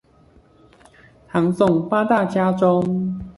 [1.29, 3.21] 唐宋八大家中